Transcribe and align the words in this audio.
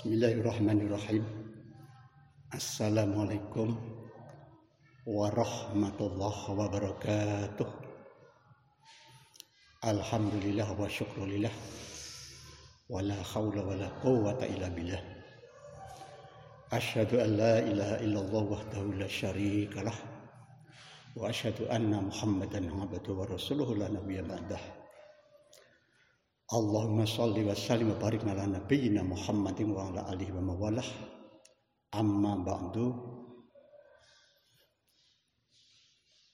Bismillahirrahmanirrahim. 0.00 1.28
Assalamualaikum 2.56 3.76
warahmatullahi 5.04 6.56
wabarakatuh. 6.56 7.68
Alhamdulillah 9.84 10.72
wa 10.72 10.88
syukrulillah. 10.88 11.52
Wala 12.88 13.12
hawla 13.12 13.60
wala 13.60 13.92
quwwata 14.00 14.48
illa 14.48 14.72
billah. 14.72 15.04
Asyhadu 16.72 17.20
an 17.20 17.36
la 17.36 17.60
ilaha 17.60 18.00
illallah 18.00 18.44
wahdahu 18.56 18.96
la 18.96 19.04
syarikalah. 19.04 19.96
Wa 21.12 21.28
asyhadu 21.28 21.68
anna 21.68 22.00
Muhammadan 22.00 22.72
abduhu 22.72 23.20
wa 23.20 23.28
rasuluhu 23.28 23.76
la 23.76 23.92
nabiyya 23.92 24.24
ba'dah. 24.24 24.79
Allahumma 26.50 27.06
salli 27.06 27.46
wa 27.46 27.54
sallim 27.54 27.94
wa 27.94 28.02
barik 28.02 28.26
ala 28.26 28.42
nabiyyina 28.42 29.06
Muhammadin 29.06 29.70
wa 29.70 29.86
ala 29.86 30.10
alihi 30.10 30.34
wa 30.34 30.50
mawalah. 30.50 30.82
Amma 31.94 32.42
ba'du. 32.42 32.90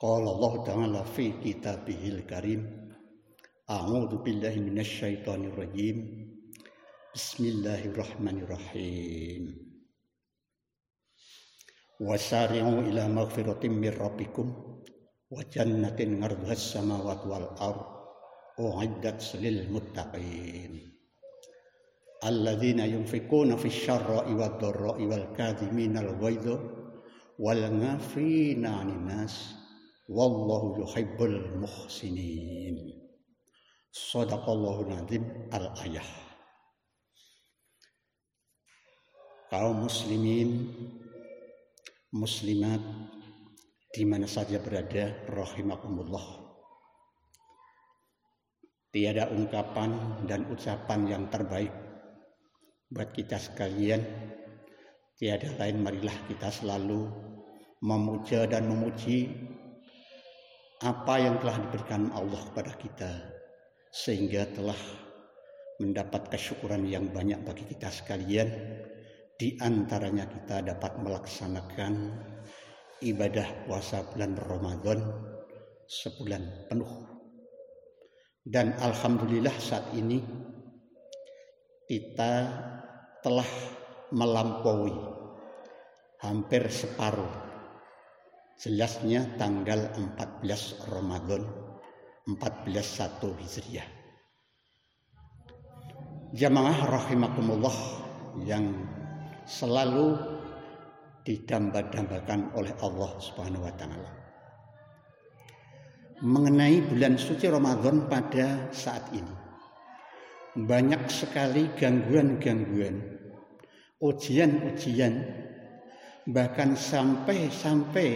Qala 0.00 0.28
Allah 0.32 0.52
Ta'ala 0.64 1.04
fi 1.04 1.36
kitabihil 1.36 2.24
karim. 2.24 2.64
A'udzu 3.68 4.24
billahi 4.24 4.56
minasy 4.64 5.20
syaithanir 5.20 5.52
rajim. 5.52 6.24
Bismillahirrahmanirrahim. 7.12 9.52
Wasari'u 12.00 12.88
ila 12.88 13.04
maghfiratin 13.12 13.68
min 13.68 13.92
rabbikum 13.92 14.80
wa 15.28 15.44
jannatin 15.52 16.24
'arduha 16.24 16.56
as-samawati 16.56 17.28
wal 17.28 17.52
uiddat 18.59 19.20
lil 19.41 19.69
muttaqin 19.69 20.73
alladzina 22.24 22.88
yunfikuna 22.88 23.57
fis 23.60 23.76
syarra'i 23.85 24.32
wad 24.32 24.57
dharra'i 24.60 25.04
wal 25.04 25.26
kadhimina 25.37 26.01
al 26.01 26.13
ghaidha 26.16 26.57
wal 27.38 27.65
ghafina 27.82 28.80
'anil 28.80 29.02
nas 29.04 29.35
wallahu 30.09 30.80
yuhibbul 30.80 31.60
muhsinin 31.60 32.96
sadaqallahu 33.93 34.88
nadzim 34.88 35.24
al 35.52 35.73
ayah 35.85 36.09
kaum 39.52 39.85
muslimin 39.85 40.73
muslimat 42.16 42.80
di 43.93 44.04
mana 44.04 44.29
saja 44.29 44.60
berada 44.60 45.16
rahimakumullah. 45.32 46.45
Tiada 48.96 49.28
ungkapan 49.28 50.24
dan 50.24 50.48
ucapan 50.48 51.04
yang 51.04 51.28
terbaik 51.28 51.68
buat 52.88 53.12
kita 53.12 53.36
sekalian. 53.36 54.00
Tiada 55.20 55.52
lain 55.60 55.84
marilah 55.84 56.16
kita 56.24 56.48
selalu 56.48 57.04
memuja 57.84 58.48
dan 58.48 58.64
memuji 58.72 59.36
apa 60.80 61.20
yang 61.20 61.36
telah 61.44 61.60
diberikan 61.60 62.08
Allah 62.16 62.40
kepada 62.48 62.72
kita 62.80 63.12
sehingga 63.92 64.48
telah 64.56 64.80
mendapat 65.76 66.32
kesyukuran 66.32 66.88
yang 66.88 67.12
banyak 67.12 67.36
bagi 67.44 67.69
kita 67.69 67.92
sekalian 67.92 68.48
di 69.36 69.60
antaranya 69.60 70.24
kita 70.24 70.64
dapat 70.64 70.97
melaksanakan 71.04 72.16
ibadah 73.04 73.69
puasa 73.69 74.08
bulan 74.08 74.41
Ramadan 74.41 75.04
sebulan 75.84 76.72
penuh 76.72 77.16
dan 78.47 78.78
alhamdulillah 78.78 79.50
saat 79.58 79.91
ini 79.98 80.22
kita 81.91 82.47
telah 83.19 83.50
melampaui 84.14 84.94
hampir 86.22 86.70
separuh. 86.70 87.44
Jelasnya 88.56 89.36
tanggal 89.36 89.90
14 89.98 90.88
Ramadan 90.88 91.42
141 92.30 93.42
Hijriah. 93.42 93.88
Jamaah 96.32 96.78
rahimakumullah 96.86 97.76
yang 98.46 98.72
selalu 99.44 100.16
didamba-dambakan 101.26 102.54
oleh 102.54 102.72
Allah 102.78 103.10
Subhanahu 103.18 103.66
wa 103.66 103.74
taala 103.74 104.16
mengenai 106.25 106.81
bulan 106.81 107.21
suci 107.21 107.44
Ramadan 107.44 108.09
pada 108.09 108.72
saat 108.72 109.12
ini. 109.12 109.34
Banyak 110.56 111.12
sekali 111.12 111.69
gangguan-gangguan, 111.77 112.97
ujian-ujian, 114.00 115.15
bahkan 116.32 116.72
sampai-sampai 116.72 118.10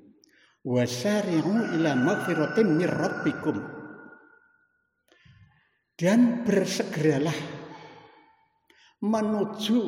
wasari'u 0.64 1.78
ila 1.78 1.94
mir 2.66 2.90
rabbikum. 2.90 3.56
Dan 5.98 6.46
bersegeralah 6.46 7.34
menuju 9.02 9.78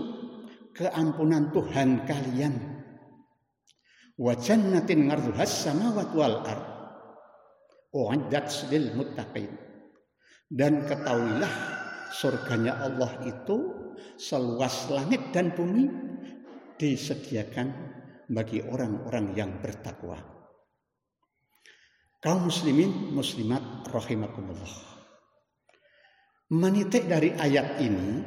keampunan 0.75 1.55
Tuhan 1.55 2.03
kalian. 2.07 2.55
Wa 4.19 4.35
jannatin 4.35 5.07
ngarduhas 5.07 5.71
samawati 5.71 6.15
wal 6.19 6.39
ard. 6.45 6.67
Lil 8.71 8.95
dan 10.51 10.87
ketahuilah 10.87 11.55
surganya 12.15 12.79
Allah 12.87 13.11
itu 13.27 13.91
seluas 14.15 14.91
langit 14.91 15.35
dan 15.35 15.51
bumi 15.55 15.91
disediakan 16.79 17.71
bagi 18.31 18.63
orang-orang 18.63 19.35
yang 19.35 19.51
bertakwa 19.59 20.40
kaum 22.21 22.53
muslimin 22.53 23.17
muslimat 23.17 23.89
rahimakumullah. 23.89 24.89
Menitik 26.53 27.09
dari 27.09 27.33
ayat 27.33 27.81
ini 27.81 28.21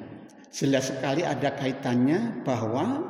jelas 0.50 0.90
sekali 0.90 1.22
ada 1.22 1.54
kaitannya 1.54 2.42
bahwa 2.42 3.06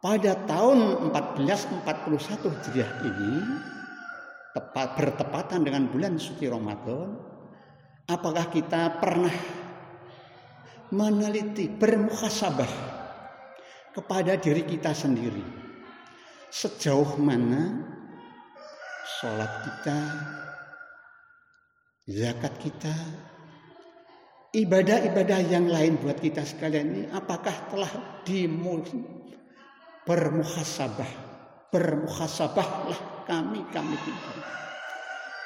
pada 0.00 0.32
tahun 0.48 1.12
1441 1.12 1.84
Hijriah 2.48 2.92
ini 3.04 3.32
tepat 4.56 4.96
bertepatan 4.96 5.60
dengan 5.62 5.92
bulan 5.92 6.16
suci 6.16 6.48
Ramadan 6.48 7.20
apakah 8.08 8.48
kita 8.48 8.98
pernah 8.98 9.34
meneliti 10.90 11.70
bermuhasabah 11.70 12.72
kepada 13.94 14.38
diri 14.40 14.64
kita 14.66 14.90
sendiri 14.90 15.44
sejauh 16.50 17.14
mana 17.20 17.99
sholat 19.18 19.52
kita, 19.66 19.98
zakat 22.06 22.54
kita, 22.62 22.94
ibadah-ibadah 24.54 25.40
yang 25.50 25.66
lain 25.66 25.98
buat 25.98 26.22
kita 26.22 26.46
sekalian 26.46 26.86
ini 26.94 27.02
apakah 27.10 27.54
telah 27.70 28.22
dimul 28.22 28.86
bermuhasabah 30.06 31.10
bermuhasabahlah 31.70 33.30
kami 33.30 33.62
kami 33.70 33.94
kita 33.94 34.32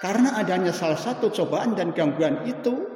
karena 0.00 0.36
adanya 0.40 0.72
salah 0.72 1.00
satu 1.00 1.32
cobaan 1.32 1.76
dan 1.76 1.96
gangguan 1.96 2.44
itu 2.44 2.94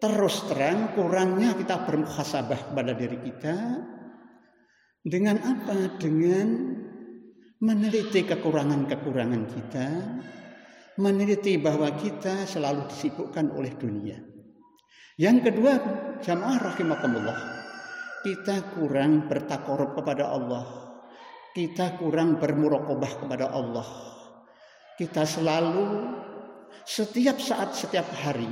terus 0.00 0.48
terang 0.48 0.96
kurangnya 0.96 1.52
kita 1.54 1.84
bermuhasabah 1.84 2.72
pada 2.72 2.96
diri 2.96 3.20
kita. 3.20 3.56
Dengan 5.00 5.36
apa? 5.42 5.96
Dengan 6.00 6.76
meneliti 7.60 8.24
kekurangan-kekurangan 8.24 9.42
kita, 9.52 9.88
meneliti 10.96 11.60
bahwa 11.60 11.92
kita 11.92 12.48
selalu 12.48 12.88
disibukkan 12.88 13.52
oleh 13.52 13.76
dunia. 13.76 14.16
Yang 15.20 15.52
kedua, 15.52 15.72
jamaah 16.24 16.56
rahimakumullah, 16.56 17.38
kita 18.24 18.72
kurang 18.72 19.28
bertakorup 19.28 19.92
kepada 20.00 20.32
Allah. 20.32 20.64
Kita 21.50 22.00
kurang 22.00 22.40
bermurokobah 22.40 23.26
kepada 23.26 23.52
Allah. 23.52 23.84
Kita 24.96 25.26
selalu 25.26 26.08
setiap 26.86 27.42
saat, 27.42 27.74
setiap 27.74 28.06
hari 28.24 28.48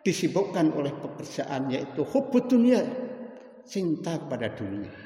disibukkan 0.00 0.72
oleh 0.72 0.94
pekerjaan 0.94 1.74
yaitu 1.74 2.06
hubbud 2.06 2.48
dunia, 2.48 2.80
cinta 3.66 4.16
kepada 4.16 4.52
dunia. 4.54 5.03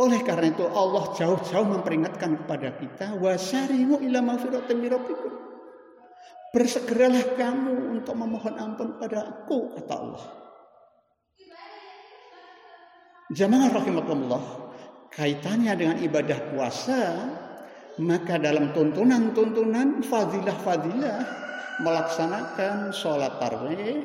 Oleh 0.00 0.20
karena 0.24 0.48
itu 0.48 0.64
Allah 0.64 1.12
jauh-jauh 1.12 1.68
memperingatkan 1.68 2.44
kepada 2.44 2.80
kita 2.80 3.06
wasarimu 3.20 4.00
ila. 4.00 4.20
Bersegeralah 6.52 7.36
kamu 7.36 7.96
untuk 8.00 8.14
memohon 8.16 8.56
ampun 8.60 8.96
pada 9.00 9.24
aku 9.28 9.72
kata 9.76 9.94
Allah. 9.96 10.24
Jamaah 13.32 13.70
rahimakumullah, 13.72 14.44
kaitannya 15.08 15.72
dengan 15.72 15.96
ibadah 16.04 16.52
puasa, 16.52 17.00
maka 18.00 18.36
dalam 18.36 18.76
tuntunan-tuntunan 18.76 20.04
fadilah-fadilah 20.04 21.20
melaksanakan 21.80 22.92
sholat 22.92 23.40
tarawih 23.40 24.04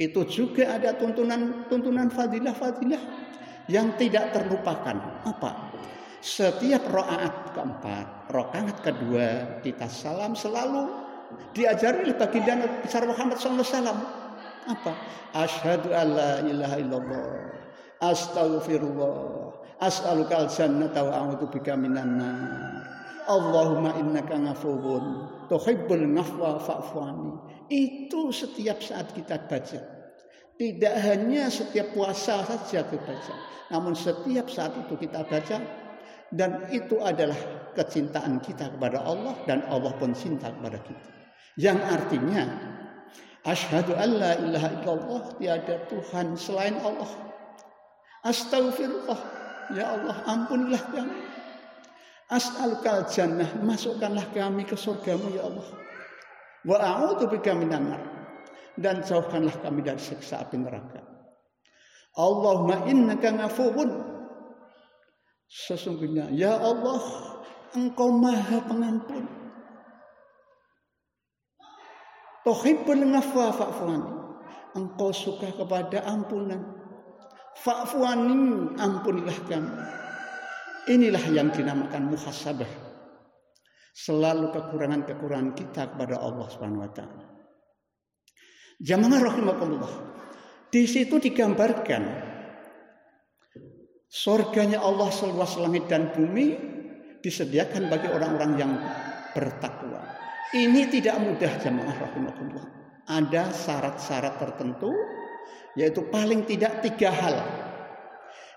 itu 0.00 0.20
juga 0.28 0.76
ada 0.76 0.96
tuntunan-tuntunan 0.96 2.08
fadilah-fadilah 2.12 3.02
yang 3.70 3.94
tidak 3.98 4.34
terlupakan. 4.34 4.96
Apa? 5.26 5.70
Setiap 6.22 6.86
rokaat 6.86 7.50
keempat, 7.50 8.30
rokaat 8.30 8.78
kedua 8.86 9.58
kita 9.58 9.90
salam 9.90 10.38
selalu 10.38 10.86
diajari 11.50 12.06
oleh 12.06 12.14
baginda 12.14 12.62
besar 12.78 13.02
Muhammad 13.02 13.42
SAW. 13.42 13.82
Apa? 14.70 14.92
Asyhadu 15.34 15.90
alla 15.90 16.46
ilaha 16.46 16.76
illallah. 16.78 17.30
Astaghfirullah. 17.98 19.50
As'aluka 19.82 20.46
al-jannata 20.46 21.02
wa 21.02 21.12
a'udzu 21.26 21.50
bika 21.50 21.74
minan 21.74 22.22
nar. 22.22 22.86
Allahumma 23.26 23.98
innaka 23.98 24.38
ngafuwun 24.38 25.26
tuhibbul 25.50 26.06
ngafwa 26.14 26.58
fa'fu 26.62 27.02
Itu 27.66 28.30
setiap 28.30 28.78
saat 28.78 29.10
kita 29.10 29.42
baca. 29.46 30.01
Tidak 30.60 30.94
hanya 31.08 31.48
setiap 31.48 31.96
puasa 31.96 32.44
saja 32.44 32.84
kita 32.86 33.02
baca, 33.02 33.34
namun 33.72 33.96
setiap 33.96 34.46
saat 34.52 34.76
itu 34.78 34.94
kita 35.00 35.24
baca 35.24 35.58
dan 36.32 36.68
itu 36.72 37.00
adalah 37.00 37.36
kecintaan 37.72 38.40
kita 38.40 38.72
kepada 38.76 39.00
Allah 39.04 39.36
dan 39.48 39.64
Allah 39.68 39.92
pun 39.96 40.12
cinta 40.12 40.52
kepada 40.52 40.78
kita. 40.84 41.08
Yang 41.56 41.78
artinya 41.88 42.44
asyhadu 43.48 43.96
alla 43.96 44.36
ilaha 44.40 44.68
illallah 44.80 45.22
tiada 45.40 45.76
Tuhan 45.88 46.36
selain 46.36 46.76
Allah. 46.80 47.10
Astagfirullah. 48.22 49.20
Ya 49.72 49.88
Allah, 49.88 50.16
ampunilah 50.28 50.82
kami. 50.92 51.16
As'alukal 52.32 53.08
jannah, 53.08 53.48
masukkanlah 53.60 54.24
kami 54.32 54.64
ke 54.64 54.76
surgamu 54.76 55.32
ya 55.32 55.48
Allah. 55.48 55.68
Wa 56.64 56.76
a'udzu 56.80 57.28
bika 57.28 57.52
minan 57.52 58.11
Dan 58.76 59.04
jauhkanlah 59.04 59.52
kami 59.60 59.84
dari 59.84 60.00
siksa 60.00 60.48
api 60.48 60.56
neraka. 60.56 61.04
Allahumma 62.16 62.88
innaka 62.88 63.32
ngafuun. 63.32 63.90
Sesungguhnya, 65.48 66.32
ya 66.32 66.56
Allah, 66.56 67.00
Engkau 67.76 68.08
Maha 68.16 68.64
Pengampun. 68.64 69.24
Tuhibbul 72.42 73.04
ngafwa 73.12 73.52
fa'fuani. 73.52 74.12
Engkau 74.76 75.12
suka 75.12 75.52
kepada 75.52 76.04
ampunan. 76.08 76.60
Fa'fuani 77.60 78.72
ampunilah 78.80 79.38
kami. 79.48 79.72
Inilah 80.88 81.24
yang 81.30 81.52
dinamakan 81.52 82.10
muhasabah. 82.10 82.68
Selalu 83.92 84.50
kekurangan-kekurangan 84.56 85.52
kita 85.52 85.92
kepada 85.92 86.16
Allah 86.16 86.46
Subhanahu 86.48 86.82
wa 86.82 86.92
taala. 86.96 87.31
Jamaah 88.80 89.20
rahimakumullah. 89.20 89.94
Di 90.72 90.88
situ 90.88 91.20
digambarkan 91.20 92.32
surganya 94.08 94.80
Allah 94.80 95.12
seluas 95.12 95.56
langit 95.60 95.88
dan 95.88 96.12
bumi 96.16 96.56
disediakan 97.20 97.92
bagi 97.92 98.08
orang-orang 98.08 98.52
yang 98.56 98.72
bertakwa. 99.36 100.00
Ini 100.52 100.88
tidak 100.92 101.16
mudah 101.20 101.52
jamaah 101.60 101.96
rahimahullah. 101.96 102.64
Ada 103.08 103.52
syarat-syarat 103.52 104.36
tertentu 104.36 104.92
yaitu 105.76 106.04
paling 106.12 106.44
tidak 106.44 106.84
tiga 106.84 107.08
hal. 107.08 107.36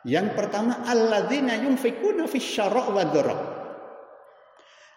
Yang 0.03 0.38
pertama 0.38 0.85
alladzina 0.85 1.56
yunfikuna 1.56 2.27
fi 2.27 2.38
syara' 2.38 2.91
wa 2.91 3.03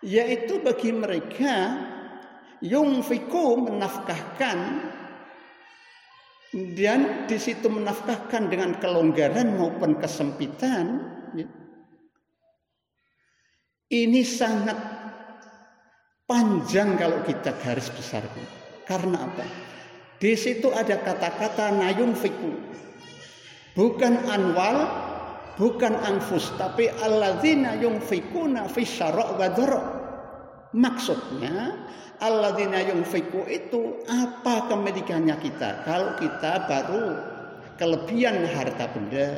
Yaitu 0.03 0.63
bagi 0.63 0.95
mereka 0.95 1.55
yunfiku 2.63 3.63
menafkahkan 3.63 4.59
dan 6.53 7.29
di 7.29 7.37
situ 7.37 7.69
menafkahkan 7.69 8.49
dengan 8.49 8.81
kelonggaran 8.81 9.61
maupun 9.61 10.01
kesempitan 10.01 11.05
ini 13.89 14.21
sangat 14.21 14.77
panjang 16.29 16.97
kalau 17.01 17.25
kita 17.25 17.57
garis 17.65 17.89
besar. 17.89 18.25
Karena 18.85 19.25
apa? 19.25 19.45
Di 20.21 20.37
situ 20.37 20.69
ada 20.73 21.01
kata-kata 21.01 21.73
nayung 21.73 22.13
fiku. 22.13 22.53
Bukan 23.73 24.29
anwal, 24.29 24.89
bukan 25.57 25.95
anfus, 26.05 26.53
tapi 26.61 26.91
alladzina 26.91 27.79
yunfikuna 27.79 28.69
fi 28.69 28.83
syara' 28.85 29.37
wa 29.39 29.49
Maksudnya 30.69 31.89
alladzina 32.19 32.83
yunfiku 32.83 33.47
itu 33.47 34.03
apa 34.07 34.67
kemilikannya 34.71 35.37
kita? 35.39 35.83
Kalau 35.87 36.19
kita 36.19 36.67
baru 36.67 37.05
kelebihan 37.79 38.43
harta 38.51 38.91
benda, 38.91 39.29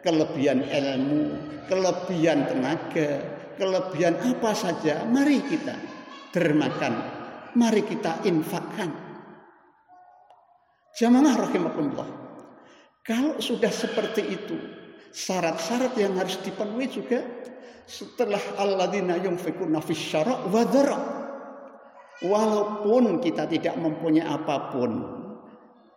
kelebihan 0.00 0.64
ilmu, 0.64 1.36
kelebihan 1.68 2.48
tenaga, 2.48 3.20
kelebihan 3.60 4.16
apa 4.20 4.50
saja, 4.56 5.04
mari 5.08 5.44
kita 5.44 5.76
dermakan. 6.32 7.20
Mari 7.52 7.84
kita 7.84 8.24
infakkan. 8.24 8.88
Jamaah 10.96 11.36
rahimahullah. 11.36 12.08
Kalau 13.04 13.36
sudah 13.44 13.68
seperti 13.68 14.24
itu, 14.24 14.56
syarat-syarat 15.12 15.92
yang 16.00 16.16
harus 16.16 16.40
dipenuhi 16.40 16.88
juga 16.88 17.20
setelah 17.84 18.40
alladzina 18.56 19.20
yunfikuna 19.20 19.84
fis 19.84 20.00
syara' 20.00 20.48
wa 20.48 20.64
Walaupun 22.22 23.18
kita 23.18 23.50
tidak 23.50 23.74
mempunyai 23.82 24.22
apa 24.22 24.70
pun, 24.70 24.90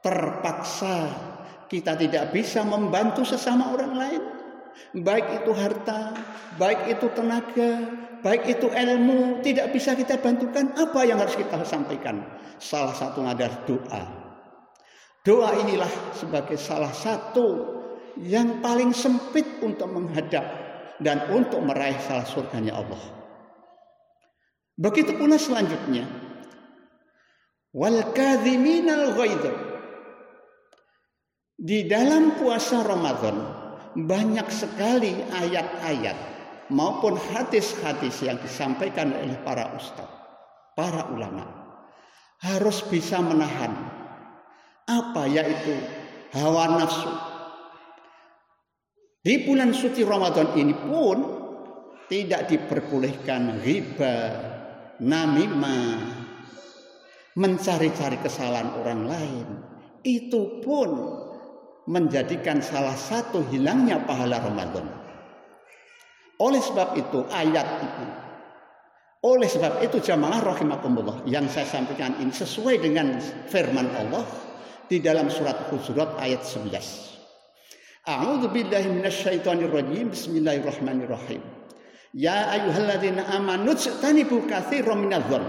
terpaksa 0.01 1.09
kita 1.69 1.97
tidak 1.97 2.33
bisa 2.33 2.65
membantu 2.65 3.25
sesama 3.25 3.73
orang 3.73 3.93
lain, 3.93 4.21
baik 5.05 5.41
itu 5.41 5.51
harta, 5.53 6.17
baik 6.57 6.97
itu 6.97 7.07
tenaga, 7.13 7.71
baik 8.25 8.57
itu 8.57 8.67
ilmu 8.69 9.41
tidak 9.45 9.69
bisa 9.73 9.93
kita 9.93 10.17
bantukan, 10.17 10.73
apa 10.77 10.99
yang 11.05 11.21
harus 11.21 11.37
kita 11.37 11.61
sampaikan? 11.65 12.25
Salah 12.57 12.93
satu 12.93 13.21
adalah 13.25 13.61
doa. 13.65 14.03
Doa 15.25 15.57
inilah 15.57 15.89
sebagai 16.13 16.57
salah 16.57 16.93
satu 16.93 17.75
yang 18.21 18.61
paling 18.61 18.93
sempit 18.93 19.57
untuk 19.65 19.89
menghadap 19.89 20.45
dan 21.01 21.27
untuk 21.33 21.65
meraih 21.65 21.97
salah 22.05 22.23
surganya 22.23 22.77
Allah. 22.77 23.24
Begitu 24.75 25.15
pula 25.15 25.39
selanjutnya. 25.39 26.03
Wal 27.75 28.11
kadhiminal 28.15 29.15
Di 31.55 31.87
dalam 31.87 32.35
puasa 32.35 32.83
Ramadan 32.83 33.35
banyak 33.95 34.47
sekali 34.51 35.15
ayat-ayat 35.31 36.17
maupun 36.71 37.15
hadis-hadis 37.15 38.19
yang 38.23 38.35
disampaikan 38.43 39.15
oleh 39.15 39.39
para 39.47 39.71
ustadz, 39.75 40.11
para 40.75 41.07
ulama 41.15 41.47
harus 42.43 42.83
bisa 42.91 43.23
menahan 43.23 43.71
apa 44.85 45.23
yaitu 45.31 45.73
hawa 46.35 46.75
nafsu. 46.75 47.11
Di 49.25 49.41
bulan 49.41 49.73
suci 49.73 50.05
Ramadan 50.05 50.53
ini 50.53 50.75
pun 50.75 51.17
tidak 52.05 52.45
diperbolehkan 52.51 53.57
riba, 53.65 54.15
namimah, 54.99 55.99
mencari-cari 57.35 58.19
kesalahan 58.23 58.75
orang 58.79 59.01
lain. 59.07 59.47
Itu 60.05 60.61
pun 60.61 60.89
menjadikan 61.89 62.61
salah 62.61 62.95
satu 62.97 63.45
hilangnya 63.49 64.01
pahala 64.05 64.41
Ramadan. 64.41 64.85
Oleh 66.41 66.59
sebab 66.59 66.99
itu 66.99 67.23
ayat 67.31 67.67
itu 67.79 68.05
Oleh 69.25 69.49
sebab 69.49 69.81
itu 69.81 69.97
jamaah 69.97 70.37
rahimakumullah 70.53 71.25
yang 71.25 71.49
saya 71.49 71.65
sampaikan 71.65 72.13
ini 72.21 72.29
sesuai 72.29 72.77
dengan 72.77 73.17
firman 73.49 73.89
Allah 73.97 74.21
di 74.85 75.01
dalam 75.01 75.33
surat 75.33 75.65
Hujurat 75.73 76.13
ayat 76.21 76.45
11. 76.45 76.69
A'udzu 78.05 78.53
billahi 78.53 78.85
minasyaitonir 78.85 79.73
rajim. 79.73 80.13
Bismillahirrahmanirrahim. 80.13 81.54
Ya 82.15 82.47
ayyuhalladzina 82.47 83.27
amanu 83.27 83.75
tajtanibu 83.75 84.47
katsiran 84.47 85.03
minadh-dhann. 85.03 85.43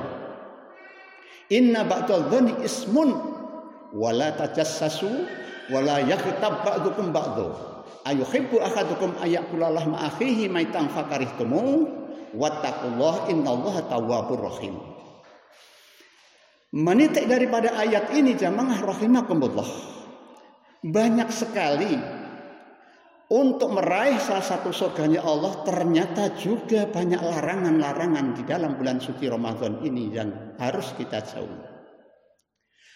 Inna 1.55 1.87
ba'dadh 1.87 2.27
dhanni 2.27 2.59
ismun 2.67 3.15
wa 3.95 4.11
la 4.11 4.35
tajassasu 4.35 5.07
wa 5.71 5.79
la 5.79 6.03
yaghtab 6.03 6.67
ba'dukum 6.67 7.15
ba'dhu. 7.15 7.55
Ayuhibbu 8.03 8.59
ahadukum 8.59 9.15
ayakula 9.23 9.71
lahma 9.71 10.11
akhihi 10.11 10.51
maitan 10.51 10.91
fakarihtumu 10.91 11.87
wattaqullah 12.35 13.31
innallaha 13.31 13.87
tawwabur 13.87 14.51
rahim. 14.51 14.75
Menitik 16.75 17.31
daripada 17.31 17.79
ayat 17.79 18.11
ini 18.11 18.35
jamaah 18.35 18.83
rahimakumullah. 18.83 19.71
Banyak 20.83 21.31
sekali 21.31 21.95
untuk 23.27 23.75
meraih 23.75 24.23
salah 24.23 24.45
satu 24.45 24.71
surganya 24.71 25.27
Allah 25.27 25.67
ternyata 25.67 26.31
juga 26.39 26.87
banyak 26.87 27.19
larangan-larangan 27.19 28.39
di 28.39 28.43
dalam 28.47 28.79
bulan 28.79 29.03
suci 29.03 29.27
Ramadan 29.27 29.83
ini 29.83 30.15
yang 30.15 30.55
harus 30.63 30.95
kita 30.95 31.27
jauhi. 31.27 31.75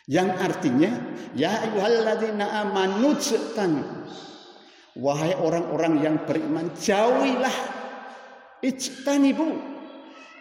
Yang 0.06 0.30
artinya 0.38 0.90
ya 1.34 1.50
ayyuhalladzina 1.66 2.46
amanu 2.62 3.14
Wahai 4.98 5.38
orang-orang 5.38 6.02
yang 6.02 6.16
beriman, 6.26 6.74
jauhilah 6.74 7.56
ijtanibu 8.58 9.54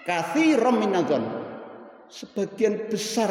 katsiran 0.09 0.73
minadzon. 0.73 1.21
Sebagian 2.09 2.89
besar 2.89 3.29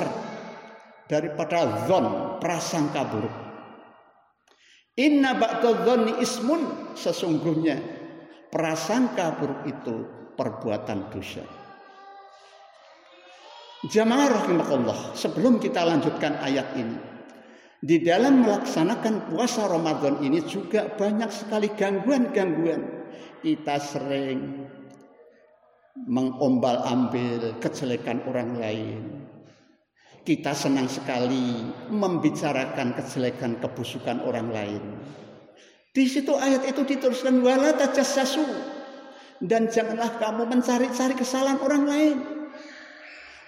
daripada 1.11 1.91
zon 1.91 2.39
prasangka 2.39 3.03
buruk. 3.11 3.48
Inna 4.99 5.39
ba'dadh 5.39 6.19
ismun 6.19 6.93
sesungguhnya 6.99 7.79
prasangka 8.51 9.39
buruk 9.39 9.63
itu 9.71 9.97
perbuatan 10.35 11.15
dosa. 11.15 11.47
Jamaah 13.87 14.43
rahimakumullah, 14.43 15.15
sebelum 15.15 15.63
kita 15.63 15.87
lanjutkan 15.87 16.43
ayat 16.43 16.75
ini, 16.75 16.99
di 17.79 18.03
dalam 18.03 18.43
melaksanakan 18.43 19.31
puasa 19.31 19.71
Ramadan 19.71 20.19
ini 20.19 20.43
juga 20.43 20.91
banyak 20.91 21.31
sekali 21.31 21.71
gangguan-gangguan. 21.79 23.07
Kita 23.39 23.79
sering 23.79 24.67
mengombal 26.11 26.83
ambil 26.83 27.55
kejelekan 27.63 28.27
orang 28.27 28.59
lain. 28.59 29.28
Kita 30.29 30.53
senang 30.53 30.93
sekali 30.93 31.57
membicarakan 31.89 32.93
kejelekan 33.01 33.65
kebusukan 33.65 34.21
orang 34.29 34.53
lain. 34.53 34.83
Di 35.89 36.05
situ 36.05 36.37
ayat 36.37 36.69
itu 36.69 36.85
dituliskan 36.85 37.41
wala 37.41 37.73
tajassasu 37.73 38.45
dan 39.41 39.73
janganlah 39.73 40.21
kamu 40.21 40.45
mencari-cari 40.53 41.17
kesalahan 41.17 41.57
orang 41.65 41.85
lain. 41.89 42.17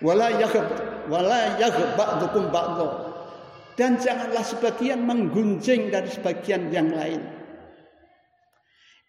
Wala 0.00 0.32
yaghab 0.40 0.72
wala 1.12 1.60
yaghab 1.60 2.00
ba'dukum 2.00 2.49
ba'dhu 2.49 2.88
dan 3.76 4.00
janganlah 4.00 4.40
sebagian 4.40 5.04
menggunjing 5.04 5.92
dari 5.92 6.08
sebagian 6.08 6.72
yang 6.72 6.96
lain. 6.96 7.20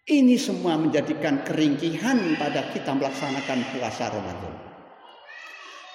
Ini 0.04 0.36
semua 0.36 0.76
menjadikan 0.76 1.40
keringkihan 1.40 2.36
pada 2.36 2.68
kita 2.68 2.92
melaksanakan 2.92 3.64
puasa 3.72 4.12
Ramadan. 4.12 4.71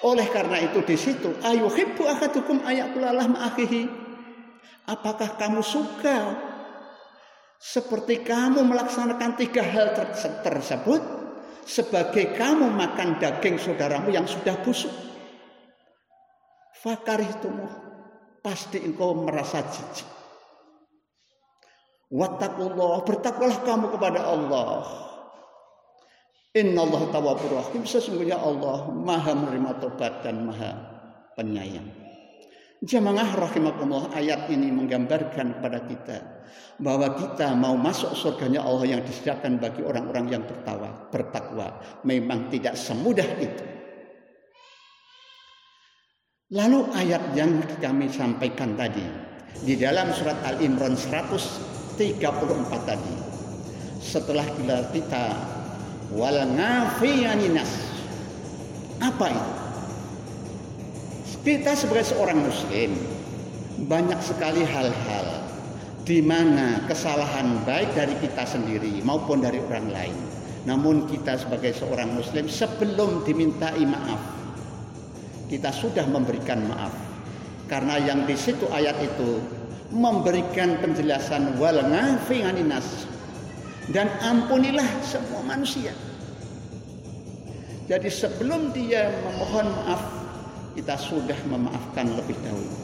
Oleh 0.06 0.30
karena 0.30 0.62
itu 0.62 0.78
di 0.86 0.94
situ 0.94 1.34
ayu 1.42 1.66
hibbu 1.66 2.06
akadukum 2.06 2.62
ayakulalah 2.62 3.26
ma'akhihi. 3.26 3.90
Apakah 4.86 5.34
kamu 5.34 5.60
suka 5.60 6.38
seperti 7.58 8.22
kamu 8.22 8.62
melaksanakan 8.62 9.34
tiga 9.34 9.60
hal 9.66 9.92
tersebut 10.46 11.02
sebagai 11.66 12.38
kamu 12.38 12.70
makan 12.70 13.18
daging 13.18 13.58
saudaramu 13.58 14.14
yang 14.14 14.24
sudah 14.24 14.54
busuk? 14.62 14.94
Fakarihtumu 16.78 17.66
pasti 18.38 18.78
engkau 18.78 19.18
merasa 19.18 19.66
jijik. 19.66 20.06
Wattaqullah, 22.08 23.04
bertakwalah 23.04 23.60
kamu 23.66 23.86
kepada 23.98 24.24
Allah. 24.24 25.07
Inna 26.58 26.82
Allah 26.82 27.02
tawabur 27.14 27.54
rahim. 27.54 27.86
Sesungguhnya 27.86 28.42
Allah 28.42 28.90
maha 28.90 29.32
menerima 29.38 29.78
tobat 29.78 30.26
dan 30.26 30.42
maha 30.42 30.74
penyayang. 31.38 31.86
Jamaah 32.78 33.34
rahimakumullah 33.34 34.14
ayat 34.14 34.46
ini 34.54 34.70
menggambarkan 34.70 35.58
kepada 35.58 35.82
kita 35.86 36.18
bahwa 36.78 37.10
kita 37.18 37.50
mau 37.58 37.74
masuk 37.74 38.14
surganya 38.14 38.62
Allah 38.62 38.86
yang 38.86 39.02
disediakan 39.02 39.58
bagi 39.58 39.82
orang-orang 39.82 40.30
yang 40.30 40.42
bertawa, 40.46 41.10
bertakwa 41.10 41.82
memang 42.06 42.46
tidak 42.54 42.78
semudah 42.78 43.26
itu. 43.42 43.64
Lalu 46.54 46.86
ayat 46.94 47.34
yang 47.34 47.60
kami 47.82 48.06
sampaikan 48.14 48.78
tadi 48.78 49.02
di 49.66 49.74
dalam 49.74 50.14
surat 50.14 50.38
Al-Imran 50.46 50.94
134 50.94 51.98
tadi. 52.86 53.14
Setelah 53.98 54.46
kita 54.94 55.57
wal 56.12 56.38
ngafiyaninas. 56.56 57.70
Apa 58.98 59.26
itu? 59.30 59.52
Kita 61.48 61.72
sebagai 61.72 62.12
seorang 62.12 62.44
muslim 62.44 62.92
banyak 63.88 64.20
sekali 64.20 64.68
hal-hal 64.68 65.26
di 66.04 66.20
mana 66.20 66.84
kesalahan 66.84 67.64
baik 67.64 67.96
dari 67.96 68.12
kita 68.20 68.44
sendiri 68.44 69.00
maupun 69.00 69.40
dari 69.40 69.56
orang 69.72 69.88
lain. 69.88 70.16
Namun 70.68 71.08
kita 71.08 71.40
sebagai 71.40 71.72
seorang 71.72 72.12
muslim 72.12 72.52
sebelum 72.52 73.24
dimintai 73.24 73.80
maaf 73.88 74.38
kita 75.48 75.72
sudah 75.72 76.04
memberikan 76.04 76.68
maaf. 76.68 76.92
Karena 77.66 77.96
yang 78.00 78.28
di 78.28 78.36
situ 78.36 78.68
ayat 78.68 79.00
itu 79.00 79.40
memberikan 79.88 80.76
penjelasan 80.84 81.56
wal 81.56 81.80
ngafi'aninas 81.80 83.07
dan 83.92 84.12
ampunilah 84.20 84.86
semua 85.00 85.40
manusia. 85.44 85.92
Jadi 87.88 88.12
sebelum 88.12 88.68
dia 88.76 89.08
memohon 89.24 89.64
maaf, 89.64 90.02
kita 90.76 90.94
sudah 91.00 91.38
memaafkan 91.48 92.12
lebih 92.12 92.36
dahulu. 92.44 92.76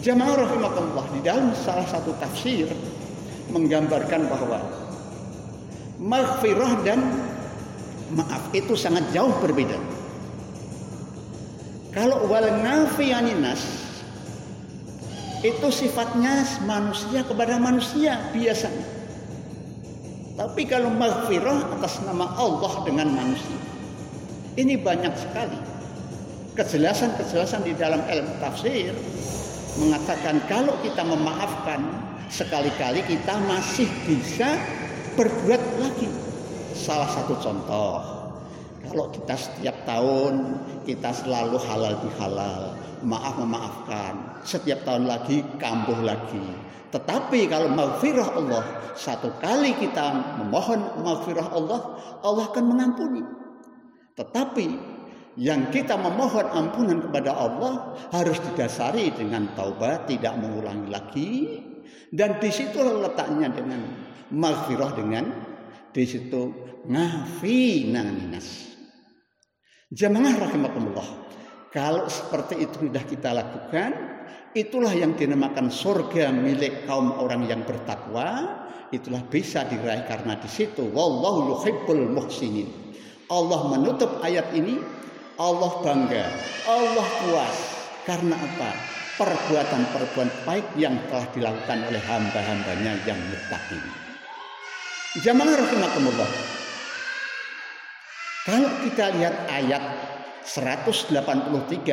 Jamaah 0.00 0.46
rahimakumullah 0.46 1.06
di 1.12 1.20
dalam 1.26 1.50
salah 1.52 1.84
satu 1.84 2.14
tafsir 2.22 2.70
menggambarkan 3.50 4.30
bahwa 4.30 4.62
maghfirah 5.98 6.72
dan 6.86 7.02
maaf 8.14 8.54
itu 8.54 8.78
sangat 8.78 9.02
jauh 9.10 9.34
berbeda. 9.42 9.76
Kalau 11.90 12.30
wal 12.30 12.46
nafiyaninas 12.62 13.66
itu 15.42 15.68
sifatnya 15.74 16.46
manusia 16.62 17.26
kepada 17.26 17.58
manusia 17.58 18.14
biasanya. 18.30 18.99
Tapi 20.50 20.66
kalau 20.66 20.90
maghfirah 20.90 21.78
atas 21.78 22.02
nama 22.02 22.26
Allah 22.34 22.82
dengan 22.82 23.06
manusia. 23.14 23.54
Ini 24.58 24.82
banyak 24.82 25.14
sekali. 25.14 25.54
Kejelasan-kejelasan 26.58 27.62
di 27.62 27.72
dalam 27.78 28.02
ilmu 28.02 28.34
tafsir 28.42 28.90
mengatakan 29.78 30.42
kalau 30.50 30.74
kita 30.82 31.06
memaafkan 31.06 31.86
sekali-kali 32.34 33.06
kita 33.06 33.38
masih 33.46 33.86
bisa 34.10 34.58
berbuat 35.14 35.62
lagi. 35.78 36.10
Salah 36.74 37.06
satu 37.14 37.38
contoh 37.38 38.19
kalau 38.90 39.06
kita 39.14 39.34
setiap 39.38 39.76
tahun 39.86 40.58
kita 40.82 41.14
selalu 41.14 41.56
halal 41.62 41.94
bihalal, 42.02 42.62
maaf 43.06 43.38
memaafkan, 43.38 44.42
setiap 44.42 44.82
tahun 44.82 45.06
lagi 45.06 45.46
kambuh 45.62 46.02
lagi. 46.02 46.42
Tetapi 46.90 47.46
kalau 47.46 47.70
maghfirah 47.70 48.34
Allah, 48.34 48.62
satu 48.98 49.30
kali 49.38 49.78
kita 49.78 50.10
memohon 50.42 51.06
maghfirah 51.06 51.48
Allah, 51.54 51.80
Allah 52.26 52.44
akan 52.50 52.64
mengampuni. 52.66 53.22
Tetapi 54.18 54.66
yang 55.38 55.70
kita 55.70 55.94
memohon 55.94 56.50
ampunan 56.50 56.98
kepada 56.98 57.30
Allah 57.30 57.94
harus 58.10 58.42
didasari 58.42 59.14
dengan 59.14 59.54
taubat, 59.54 60.10
tidak 60.10 60.34
mengulangi 60.42 60.88
lagi. 60.90 61.30
Dan 62.10 62.42
di 62.42 62.50
situ 62.50 62.82
letaknya 62.82 63.54
dengan 63.54 63.86
maghfirah 64.34 64.90
dengan 64.98 65.30
di 65.94 66.02
situ 66.02 66.50
ngafi 66.90 67.86
naninas. 67.86 68.69
Jamaah 69.90 70.38
rahimakumullah. 70.38 71.08
Kalau 71.74 72.06
seperti 72.06 72.62
itu 72.62 72.86
sudah 72.86 73.02
kita 73.02 73.34
lakukan, 73.34 73.90
itulah 74.54 74.94
yang 74.94 75.18
dinamakan 75.18 75.66
surga 75.66 76.30
milik 76.30 76.86
kaum 76.86 77.10
orang 77.18 77.50
yang 77.50 77.66
bertakwa. 77.66 78.62
Itulah 78.94 79.26
bisa 79.26 79.66
diraih 79.66 80.06
karena 80.06 80.38
di 80.38 80.46
situ 80.46 80.86
wallahu 80.94 81.58
yuhibbul 81.58 82.06
muhsinin. 82.06 82.70
Allah 83.34 83.66
menutup 83.66 84.22
ayat 84.22 84.54
ini, 84.54 84.78
Allah 85.42 85.82
bangga, 85.82 86.26
Allah 86.70 87.08
puas. 87.26 87.58
Karena 88.06 88.38
apa? 88.38 88.70
Perbuatan-perbuatan 89.18 90.46
baik 90.46 90.70
yang 90.78 91.02
telah 91.10 91.26
dilakukan 91.34 91.78
oleh 91.90 92.02
hamba-hambanya 92.06 92.94
yang 93.10 93.18
muttaqin. 93.26 93.82
Jamaah 95.18 95.66
rahimakumullah. 95.66 96.59
Kalau 98.40 98.72
kita 98.88 99.12
lihat 99.20 99.52
ayat 99.52 99.84
183 100.48 101.12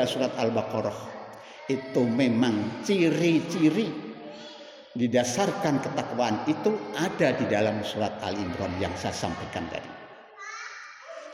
surat 0.08 0.32
Al-Baqarah 0.39 0.96
itu 1.68 2.08
memang 2.08 2.80
ciri-ciri 2.88 3.92
didasarkan 4.96 5.84
ketakwaan 5.84 6.48
itu 6.48 6.72
ada 6.96 7.36
di 7.36 7.46
dalam 7.51 7.84
surat 7.84 8.24
Al-Imran 8.24 8.80
yang 8.80 8.96
saya 8.96 9.12
sampaikan 9.12 9.68
tadi. 9.68 9.92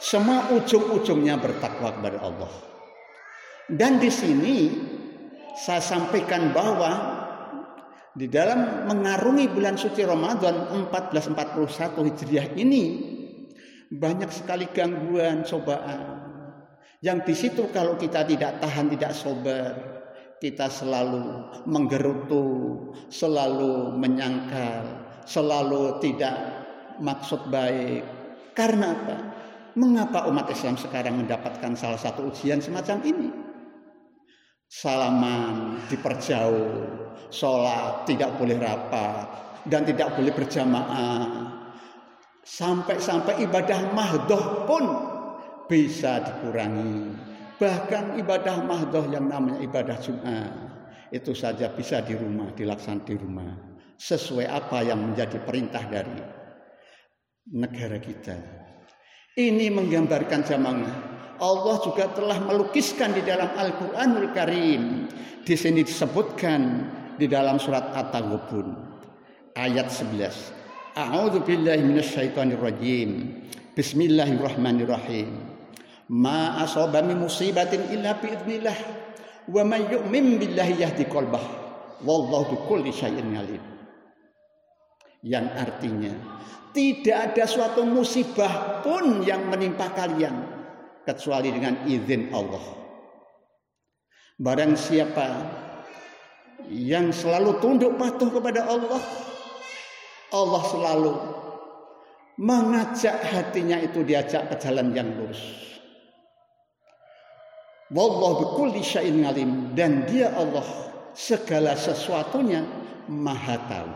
Semua 0.02 0.50
ujung-ujungnya 0.50 1.38
bertakwa 1.38 1.94
kepada 1.94 2.18
Allah. 2.18 2.54
Dan 3.70 4.02
di 4.02 4.10
sini 4.10 4.68
saya 5.54 5.80
sampaikan 5.80 6.50
bahwa 6.52 7.22
di 8.18 8.26
dalam 8.26 8.90
mengarungi 8.90 9.46
bulan 9.46 9.78
suci 9.78 10.02
Ramadan 10.02 10.74
1441 10.90 12.02
Hijriah 12.02 12.50
ini 12.58 13.13
banyak 13.94 14.30
sekali 14.34 14.70
gangguan 14.74 15.46
cobaan 15.46 16.22
yang 17.04 17.22
di 17.22 17.36
situ 17.36 17.70
kalau 17.70 18.00
kita 18.00 18.26
tidak 18.26 18.58
tahan 18.64 18.90
tidak 18.94 19.14
sober 19.14 19.72
kita 20.42 20.68
selalu 20.68 21.50
menggerutu 21.70 22.46
selalu 23.08 23.94
menyangkal 23.96 25.06
selalu 25.24 26.02
tidak 26.04 26.36
maksud 27.00 27.48
baik 27.48 28.04
karena 28.58 28.92
apa 28.94 29.18
Mengapa 29.74 30.30
umat 30.30 30.46
Islam 30.54 30.78
sekarang 30.78 31.26
mendapatkan 31.26 31.74
salah 31.74 31.98
satu 31.98 32.30
ujian 32.30 32.62
semacam 32.62 33.02
ini? 33.10 33.30
Salaman 34.70 35.82
diperjauh, 35.90 37.10
sholat 37.34 38.06
tidak 38.06 38.38
boleh 38.38 38.62
rapat, 38.62 39.26
dan 39.66 39.82
tidak 39.82 40.14
boleh 40.14 40.30
berjamaah. 40.30 41.63
Sampai-sampai 42.44 43.40
ibadah 43.48 43.96
mahdoh 43.96 44.68
pun 44.68 44.84
bisa 45.72 46.20
dikurangi. 46.20 47.16
Bahkan 47.56 48.20
ibadah 48.20 48.60
mahdoh 48.68 49.08
yang 49.08 49.32
namanya 49.32 49.64
ibadah 49.64 49.96
Jumat 50.04 50.52
itu 51.16 51.32
saja 51.32 51.72
bisa 51.72 52.04
di 52.04 52.20
rumah, 52.20 52.52
dilaksanakan 52.52 53.08
di 53.08 53.16
rumah. 53.16 53.52
Sesuai 53.96 54.52
apa 54.52 54.84
yang 54.84 55.00
menjadi 55.00 55.40
perintah 55.40 55.88
dari 55.88 56.20
negara 57.56 57.96
kita. 58.04 58.36
Ini 59.40 59.72
menggambarkan 59.72 60.42
jamaah. 60.44 60.96
Allah 61.40 61.76
juga 61.82 62.12
telah 62.12 62.38
melukiskan 62.44 63.16
di 63.16 63.24
dalam 63.24 63.50
Al-Qur'anul 63.56 64.30
Karim. 64.36 65.08
Di 65.48 65.56
sini 65.56 65.82
disebutkan 65.82 66.62
di 67.16 67.26
dalam 67.32 67.56
surat 67.56 67.96
At-Taghabun 67.96 68.68
ayat 69.56 69.88
11. 69.88 70.63
A'udzu 70.94 71.42
billahi 71.42 71.82
minasyaitonir 71.82 72.62
rajim. 72.62 73.42
Bismillahirrahmanirrahim. 73.74 75.26
Ma 76.14 76.62
asaba 76.62 77.02
min 77.02 77.18
musibatin 77.18 77.90
illa 77.90 78.14
bi 78.22 78.30
idznillah. 78.30 78.78
Wa 79.50 79.66
man 79.66 79.90
yu'min 79.90 80.38
billahi 80.38 80.86
yahdi 80.86 81.10
qalbah. 81.10 81.42
Wallahu 82.06 82.46
bikulli 82.54 82.94
syai'in 82.94 83.26
alim. 83.34 83.64
Yang 85.26 85.48
artinya 85.58 86.14
tidak 86.78 87.18
ada 87.34 87.50
suatu 87.50 87.90
musibah 87.90 88.86
pun 88.86 89.26
yang 89.26 89.50
menimpa 89.50 89.90
kalian 89.98 90.46
kecuali 91.10 91.50
dengan 91.50 91.90
izin 91.90 92.30
Allah. 92.30 92.62
Barang 94.38 94.78
siapa 94.78 95.26
yang 96.70 97.10
selalu 97.10 97.58
tunduk 97.64 97.98
patuh 97.98 98.30
kepada 98.30 98.68
Allah, 98.68 99.02
Allah 100.34 100.64
selalu 100.66 101.14
mengajak 102.42 103.22
hatinya 103.22 103.78
itu 103.78 104.02
diajak 104.02 104.50
ke 104.50 104.56
jalan 104.58 104.90
yang 104.98 105.14
lurus. 105.14 105.42
Wallahu 107.94 108.42
bikulli 108.42 108.82
syai'in 108.82 109.22
alim 109.22 109.78
dan 109.78 110.10
dia 110.10 110.34
Allah 110.34 110.66
segala 111.14 111.78
sesuatunya 111.78 112.66
maha 113.06 113.58
tahu. 113.70 113.94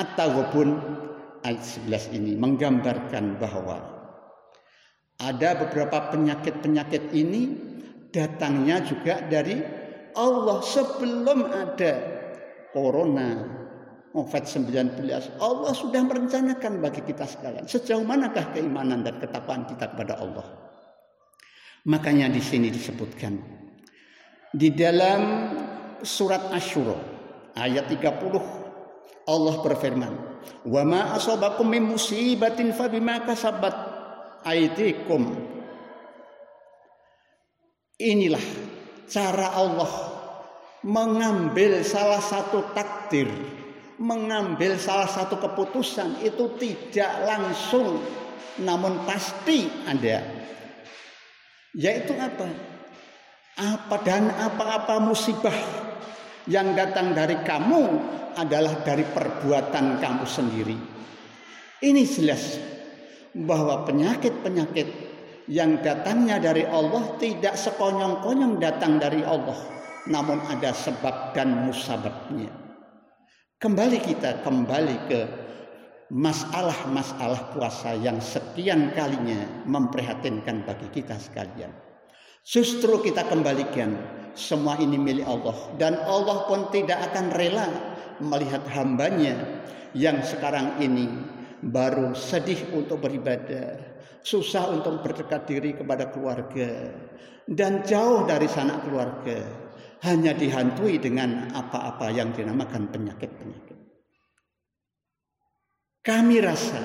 At-Taghabun 0.00 0.68
ayat 1.44 1.60
11 1.60 2.16
ini 2.16 2.32
menggambarkan 2.40 3.36
bahwa 3.36 3.76
ada 5.20 5.50
beberapa 5.60 6.12
penyakit-penyakit 6.12 7.12
ini 7.12 7.42
datangnya 8.12 8.80
juga 8.84 9.20
dari 9.24 9.60
Allah 10.16 10.64
sebelum 10.64 11.52
ada 11.52 11.92
corona 12.72 13.28
COVID-19 14.16 15.04
Allah 15.36 15.72
sudah 15.76 16.00
merencanakan 16.00 16.80
bagi 16.80 17.04
kita 17.04 17.28
sekalian 17.28 17.68
sejauh 17.68 18.00
manakah 18.00 18.48
keimanan 18.56 19.04
dan 19.04 19.20
ketakwaan 19.20 19.68
kita 19.68 19.92
kepada 19.92 20.16
Allah 20.16 20.46
makanya 21.84 22.32
di 22.32 22.40
sini 22.40 22.72
disebutkan 22.72 23.36
di 24.56 24.72
dalam 24.72 25.52
surat 26.00 26.48
Asyura 26.48 26.96
ayat 27.52 27.92
30 27.92 28.66
Allah 29.26 29.54
berfirman, 29.58 30.12
"Wa 30.62 30.86
ma 30.86 31.18
asabakum 31.18 31.66
min 31.66 31.82
musibatin 31.82 32.70
fa 32.70 32.86
bima 32.86 33.26
kasabat 33.26 33.74
aydikum." 34.46 35.34
Inilah 37.98 38.44
cara 39.10 39.56
Allah 39.56 39.90
mengambil 40.86 41.82
salah 41.82 42.22
satu 42.22 42.70
takdir, 42.70 43.26
mengambil 43.96 44.76
salah 44.76 45.08
satu 45.08 45.40
keputusan 45.40 46.20
itu 46.20 46.52
tidak 46.60 47.12
langsung 47.24 48.00
namun 48.60 49.04
pasti 49.04 49.68
ada. 49.84 50.24
Yaitu 51.76 52.16
apa? 52.16 52.48
Apa 53.56 53.96
dan 54.04 54.32
apa-apa 54.32 55.00
musibah 55.00 55.56
yang 56.48 56.72
datang 56.72 57.12
dari 57.12 57.36
kamu 57.44 57.82
adalah 58.36 58.80
dari 58.84 59.04
perbuatan 59.04 60.00
kamu 60.00 60.24
sendiri. 60.24 60.76
Ini 61.84 62.02
jelas 62.08 62.56
bahwa 63.36 63.84
penyakit-penyakit 63.84 64.88
yang 65.52 65.80
datangnya 65.84 66.40
dari 66.40 66.64
Allah 66.64 67.16
tidak 67.20 67.60
sekonyong-konyong 67.60 68.56
datang 68.56 68.96
dari 68.96 69.20
Allah, 69.20 69.56
namun 70.08 70.40
ada 70.48 70.72
sebab 70.72 71.36
dan 71.36 71.68
musababnya. 71.68 72.65
Kembali 73.56 74.04
kita 74.04 74.44
kembali 74.44 74.96
ke 75.08 75.20
masalah-masalah 76.12 77.56
puasa 77.56 77.96
yang 77.96 78.20
sekian 78.20 78.92
kalinya 78.92 79.64
memprihatinkan 79.64 80.68
bagi 80.68 80.92
kita 80.92 81.16
sekalian. 81.16 81.72
Justru 82.44 83.00
kita 83.00 83.24
kembalikan 83.24 83.96
semua 84.36 84.76
ini 84.76 85.00
milik 85.00 85.24
Allah 85.24 85.56
dan 85.80 85.96
Allah 86.04 86.44
pun 86.44 86.68
tidak 86.68 87.00
akan 87.08 87.32
rela 87.32 87.64
melihat 88.20 88.60
hambanya 88.76 89.64
yang 89.96 90.20
sekarang 90.20 90.76
ini 90.76 91.08
baru 91.64 92.12
sedih 92.12 92.60
untuk 92.76 93.08
beribadah, 93.08 93.80
susah 94.20 94.68
untuk 94.68 95.00
berdekat 95.00 95.48
diri 95.48 95.72
kepada 95.72 96.12
keluarga, 96.12 96.92
dan 97.48 97.80
jauh 97.88 98.28
dari 98.28 98.52
sanak 98.52 98.84
keluarga, 98.84 99.65
hanya 100.04 100.36
dihantui 100.36 101.00
dengan 101.00 101.48
apa-apa 101.56 102.12
yang 102.12 102.36
dinamakan 102.36 102.92
penyakit-penyakit. 102.92 103.78
Kami 106.04 106.36
rasa 106.38 106.82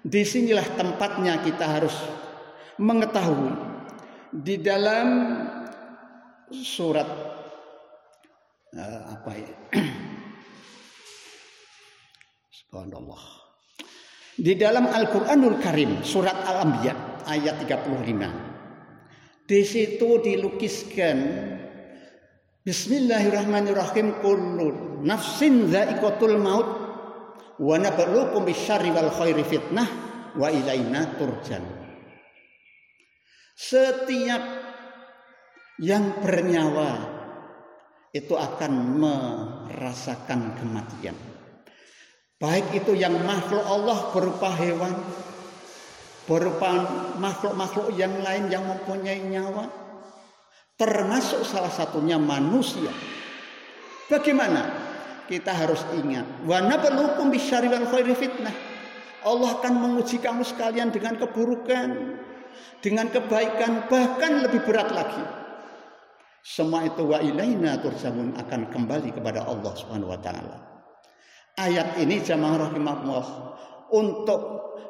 di 0.00 0.22
sinilah 0.22 0.66
tempatnya 0.74 1.42
kita 1.44 1.66
harus 1.66 1.94
mengetahui 2.80 3.52
di 4.32 4.58
dalam 4.58 5.08
surat 6.50 7.06
uh, 8.74 9.02
apa 9.14 9.30
ya 9.34 9.54
Subhanallah. 12.66 13.22
Di 14.36 14.52
dalam 14.52 14.84
Al-Qur'anul 14.90 15.56
Karim 15.64 16.04
surat 16.04 16.36
Al-Anbiya 16.44 17.24
ayat 17.24 17.62
35. 17.64 19.48
Di 19.48 19.62
situ 19.64 20.20
dilukiskan 20.20 21.16
Bismillahirrahmanirrahim 22.66 24.18
kullu 24.18 24.98
nafsin 25.06 25.70
dha'iqatul 25.70 26.34
maut 26.34 26.66
wa 27.62 27.78
nabluukum 27.78 28.42
bisyarri 28.42 28.90
wal 28.90 29.06
khairi 29.06 29.46
fitnah 29.46 29.86
wa 30.34 30.50
ilaina 30.50 31.14
turjan. 31.14 31.62
Setiap 33.54 34.42
yang 35.78 36.18
bernyawa 36.18 36.90
itu 38.10 38.34
akan 38.34 38.98
merasakan 38.98 40.58
kematian. 40.58 41.14
Baik 42.42 42.82
itu 42.82 42.98
yang 42.98 43.14
makhluk 43.22 43.62
Allah 43.62 44.10
berupa 44.10 44.50
hewan 44.58 45.06
berupa 46.26 46.82
makhluk-makhluk 47.14 47.94
yang 47.94 48.10
lain 48.26 48.50
yang 48.50 48.66
mempunyai 48.66 49.22
nyawa 49.22 49.85
termasuk 50.76 51.42
salah 51.42 51.72
satunya 51.72 52.20
manusia. 52.20 52.92
Bagaimana? 54.06 54.84
Kita 55.26 55.50
harus 55.50 55.82
ingat 55.90 56.46
wa 56.46 56.62
nabluukum 56.62 57.34
bisyarri 57.34 57.66
wal 57.66 57.90
khairi 57.90 58.14
fitnah. 58.14 58.54
Allah 59.26 59.58
akan 59.58 59.74
menguji 59.82 60.22
kamu 60.22 60.46
sekalian 60.46 60.94
dengan 60.94 61.18
keburukan 61.18 62.14
dengan 62.78 63.10
kebaikan 63.10 63.90
bahkan 63.90 64.46
lebih 64.46 64.62
berat 64.62 64.94
lagi. 64.94 65.24
Semua 66.46 66.86
itu 66.86 67.02
wa 67.02 67.18
ilaina 67.18 67.82
turjamun 67.82 68.38
akan 68.38 68.70
kembali 68.70 69.18
kepada 69.18 69.50
Allah 69.50 69.72
Subhanahu 69.74 70.14
wa 70.14 70.20
taala. 70.22 70.56
Ayat 71.58 71.98
ini 71.98 72.22
jamaah 72.22 72.70
rahimahullah 72.70 73.26
untuk 73.90 74.40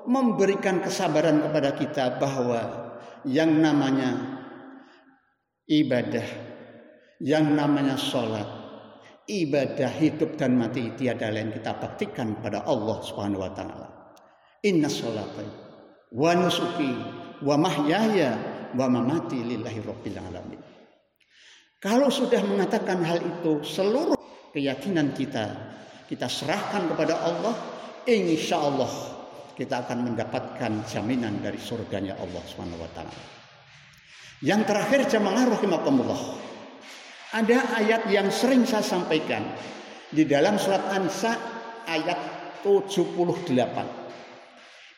memberikan 0.05 0.85
kesabaran 0.85 1.41
kepada 1.49 1.73
kita 1.73 2.05
bahwa 2.21 2.93
yang 3.25 3.57
namanya 3.57 4.37
ibadah, 5.67 6.27
yang 7.23 7.55
namanya 7.55 7.99
sholat, 7.99 8.47
ibadah 9.27 9.91
hidup 9.91 10.39
dan 10.39 10.55
mati 10.55 10.95
tiada 10.95 11.31
lain 11.31 11.51
kita 11.51 11.75
baktikan 11.77 12.39
kepada 12.39 12.63
Allah 12.67 12.99
Subhanahu 13.03 13.43
wa 13.43 13.53
taala. 13.53 13.89
Inna 14.63 14.91
sholata 14.91 15.45
wa 16.15 16.33
nusuki 16.35 16.93
wa 17.43 17.55
mahyaya 17.59 18.39
wa 18.75 18.87
mamati 18.87 19.43
lillahi 19.43 19.79
rabbil 19.83 20.19
alamin. 20.19 20.63
Kalau 21.77 22.09
sudah 22.09 22.41
mengatakan 22.43 23.05
hal 23.05 23.21
itu, 23.21 23.63
seluruh 23.63 24.17
keyakinan 24.51 25.13
kita 25.13 25.77
kita 26.07 26.31
serahkan 26.31 26.87
kepada 26.95 27.19
Allah, 27.19 27.55
insya 28.07 28.63
Allah 28.63 28.91
kita 29.59 29.83
akan 29.83 30.13
mendapatkan 30.13 30.73
jaminan 30.87 31.43
dari 31.43 31.59
surganya 31.59 32.15
Allah 32.17 32.43
Subhanahu 32.47 32.79
wa 32.79 32.91
taala. 32.95 33.36
Yang 34.45 34.69
terakhir 34.69 35.01
jemaah 35.09 35.49
rahimakumullah. 35.49 36.37
Ada 37.33 37.81
ayat 37.81 38.13
yang 38.13 38.29
sering 38.29 38.69
saya 38.69 38.85
sampaikan 38.85 39.41
di 40.13 40.29
dalam 40.29 40.61
surat 40.61 40.93
An-Nisa 40.93 41.33
ayat 41.89 42.21
78. 42.61 43.17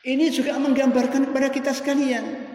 Ini 0.03 0.27
juga 0.35 0.59
menggambarkan 0.59 1.31
kepada 1.31 1.55
kita 1.55 1.70
sekalian. 1.70 2.51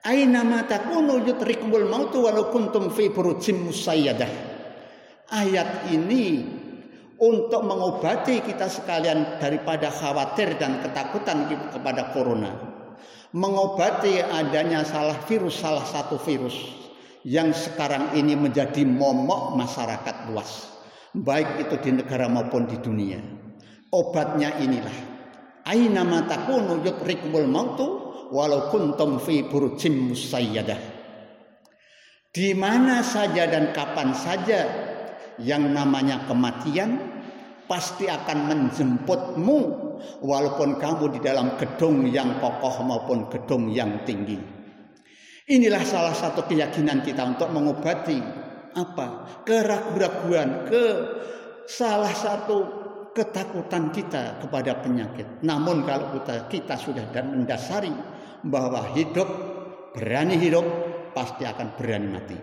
Aina 0.00 0.40
ma 0.40 0.64
takunu 0.64 1.20
yudrikumul 1.20 1.84
mautu 1.84 2.24
walau 2.24 2.48
kuntum 2.48 2.88
fi 2.88 3.12
burujim 3.12 3.68
musayyadah. 3.68 4.32
Ayat 5.36 5.84
ini 5.92 6.48
untuk 7.20 7.60
mengobati 7.60 8.40
kita 8.40 8.72
sekalian 8.72 9.36
daripada 9.36 9.92
khawatir 9.92 10.56
dan 10.56 10.80
ketakutan 10.80 11.44
kepada 11.68 12.08
corona 12.16 12.69
mengobati 13.36 14.20
adanya 14.20 14.82
salah 14.82 15.18
virus 15.26 15.60
salah 15.60 15.86
satu 15.86 16.18
virus 16.20 16.56
yang 17.26 17.52
sekarang 17.52 18.16
ini 18.16 18.34
menjadi 18.34 18.82
momok 18.82 19.54
masyarakat 19.56 20.32
luas 20.32 20.70
baik 21.14 21.66
itu 21.66 21.74
di 21.82 21.90
negara 21.98 22.30
maupun 22.30 22.70
di 22.70 22.78
dunia. 22.78 23.18
Obatnya 23.90 24.54
inilah. 24.62 25.10
Aina 25.66 26.06
matakunu 26.06 26.80
yudrikumul 26.80 27.50
mautu 27.50 27.86
walau 28.30 28.70
kuntum 28.70 29.18
fi 29.20 29.44
burujim 29.44 30.14
musayyadah 30.14 30.78
di 32.30 32.54
mana 32.54 33.02
saja 33.02 33.50
dan 33.50 33.74
kapan 33.74 34.14
saja 34.14 34.60
yang 35.42 35.74
namanya 35.74 36.24
kematian 36.30 36.96
pasti 37.66 38.06
akan 38.06 38.38
menjemputmu 38.46 39.58
walaupun 40.20 40.76
kamu 40.80 41.18
di 41.18 41.20
dalam 41.20 41.56
gedung 41.56 42.06
yang 42.08 42.38
kokoh 42.38 42.82
maupun 42.84 43.28
gedung 43.28 43.68
yang 43.70 44.02
tinggi. 44.04 44.38
Inilah 45.50 45.82
salah 45.82 46.14
satu 46.14 46.46
keyakinan 46.46 47.02
kita 47.02 47.26
untuk 47.26 47.50
mengobati 47.50 48.22
apa? 48.78 49.42
keraguan-raguan, 49.42 50.70
ke 50.70 50.84
salah 51.66 52.14
satu 52.14 52.80
ketakutan 53.10 53.90
kita 53.90 54.38
kepada 54.38 54.78
penyakit. 54.78 55.42
Namun 55.42 55.82
kalau 55.82 56.14
kita, 56.14 56.46
kita 56.46 56.78
sudah 56.78 57.10
dan 57.10 57.34
mendasari 57.34 57.90
bahwa 58.46 58.94
hidup 58.94 59.26
berani 59.90 60.38
hidup 60.38 60.62
pasti 61.10 61.42
akan 61.42 61.74
berani 61.74 62.08
mati. 62.14 62.38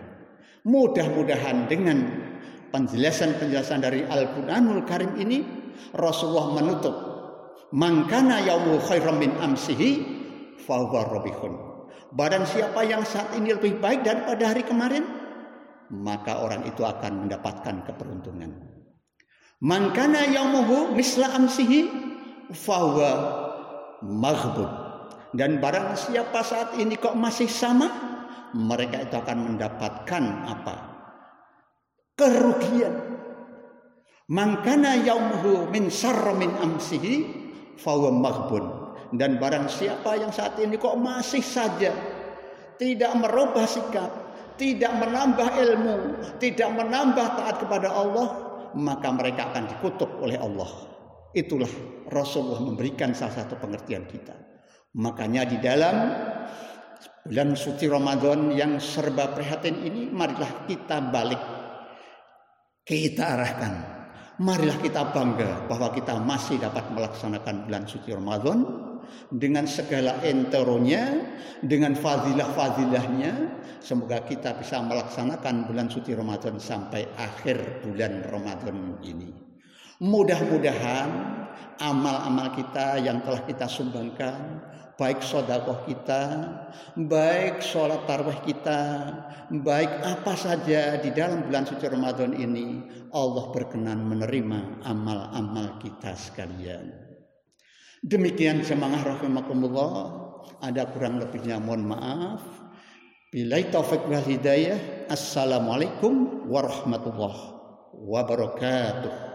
Mudah-mudahan 0.68 1.64
dengan 1.64 1.98
penjelasan-penjelasan 2.68 3.80
dari 3.80 4.04
Al-Qur'anul 4.04 4.84
Karim 4.84 5.16
ini 5.16 5.40
Rasulullah 5.96 6.60
menutup 6.60 6.94
Mangkana 7.68 8.40
yaumu 8.40 8.80
khairam 8.80 9.20
min 9.20 9.36
amsihi 9.36 9.90
fahuwa 10.64 11.04
robihun. 11.12 11.52
Badan 12.16 12.48
siapa 12.48 12.80
yang 12.88 13.04
saat 13.04 13.36
ini 13.36 13.52
lebih 13.52 13.76
baik 13.76 14.00
daripada 14.00 14.48
hari 14.48 14.64
kemarin, 14.64 15.04
maka 15.92 16.40
orang 16.40 16.64
itu 16.64 16.80
akan 16.80 17.28
mendapatkan 17.28 17.84
keberuntungan. 17.84 18.56
Mangkana 19.60 20.24
yaumuhu 20.32 20.96
misla 20.96 21.28
amsihi 21.36 21.92
fahuwa 22.56 23.12
maghbun. 24.00 24.70
Dan 25.36 25.60
barang 25.60 25.92
siapa 25.92 26.40
saat 26.40 26.80
ini 26.80 26.96
kok 26.96 27.12
masih 27.12 27.52
sama, 27.52 27.92
mereka 28.56 29.04
itu 29.04 29.14
akan 29.20 29.38
mendapatkan 29.52 30.24
apa? 30.48 30.76
Kerugian. 32.16 32.96
Mangkana 34.32 34.96
yaumuhu 35.04 35.68
min 35.68 35.92
sarra 35.92 36.32
min 36.32 36.48
amsihi 36.56 37.37
fawa 37.78 38.10
maghbun 38.10 38.64
dan 39.16 39.40
barang 39.40 39.70
siapa 39.70 40.18
yang 40.20 40.34
saat 40.34 40.58
ini 40.60 40.76
kok 40.76 40.98
masih 41.00 41.40
saja 41.40 41.94
tidak 42.78 43.12
merubah 43.18 43.66
sikap, 43.66 44.10
tidak 44.54 44.94
menambah 44.96 45.48
ilmu, 45.50 45.96
tidak 46.38 46.70
menambah 46.70 47.26
taat 47.34 47.56
kepada 47.58 47.90
Allah, 47.90 48.28
maka 48.78 49.10
mereka 49.10 49.50
akan 49.52 49.66
dikutuk 49.66 50.08
oleh 50.22 50.38
Allah. 50.38 50.70
Itulah 51.34 51.68
Rasulullah 52.08 52.62
memberikan 52.64 53.12
salah 53.12 53.44
satu 53.44 53.58
pengertian 53.58 54.06
kita. 54.08 54.32
Makanya 54.96 55.44
di 55.44 55.58
dalam 55.60 55.96
bulan 57.26 57.52
suci 57.52 57.84
Ramadan 57.90 58.54
yang 58.54 58.80
serba 58.80 59.36
prihatin 59.36 59.84
ini, 59.84 60.08
marilah 60.08 60.64
kita 60.64 61.02
balik. 61.12 61.42
Kita 62.88 63.36
arahkan 63.36 63.97
marilah 64.38 64.78
kita 64.78 65.10
bangga 65.10 65.66
bahwa 65.66 65.90
kita 65.90 66.18
masih 66.22 66.62
dapat 66.62 66.86
melaksanakan 66.94 67.66
bulan 67.66 67.84
suci 67.90 68.10
Ramadan 68.14 68.58
dengan 69.34 69.66
segala 69.66 70.22
enteronya, 70.22 71.18
dengan 71.62 71.98
fadilah-fadilahnya. 71.98 73.58
Semoga 73.82 74.22
kita 74.26 74.58
bisa 74.58 74.82
melaksanakan 74.82 75.70
bulan 75.70 75.90
suci 75.90 76.14
Ramadan 76.14 76.58
sampai 76.58 77.06
akhir 77.18 77.86
bulan 77.86 78.26
Ramadan 78.26 78.98
ini. 79.02 79.30
Mudah-mudahan 79.98 81.08
amal-amal 81.82 82.54
kita 82.54 83.02
yang 83.02 83.22
telah 83.22 83.42
kita 83.42 83.66
sumbangkan 83.66 84.62
baik 84.98 85.22
sodakoh 85.22 85.86
kita, 85.86 86.22
baik 86.98 87.62
sholat 87.62 88.02
tarawih 88.10 88.42
kita, 88.42 88.82
baik 89.62 90.02
apa 90.02 90.34
saja 90.34 90.98
di 90.98 91.14
dalam 91.14 91.46
bulan 91.46 91.62
suci 91.62 91.86
Ramadan 91.86 92.34
ini, 92.34 92.82
Allah 93.14 93.46
berkenan 93.54 94.02
menerima 94.10 94.82
amal-amal 94.82 95.78
kita 95.78 96.18
sekalian. 96.18 96.90
Demikian 98.02 98.66
semangat 98.66 99.06
rahimakumullah, 99.06 100.34
ada 100.66 100.90
kurang 100.90 101.22
lebihnya 101.22 101.62
mohon 101.62 101.86
maaf. 101.86 102.42
Bila 103.30 103.62
taufik 103.70 104.02
wal 104.10 104.24
hidayah, 104.26 105.06
Assalamualaikum 105.06 106.42
warahmatullahi 106.50 107.54
wabarakatuh. 107.94 109.27